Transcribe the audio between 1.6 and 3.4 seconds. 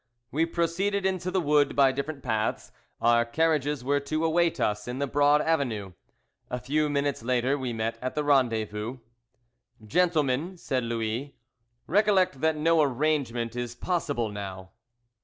by different paths. Our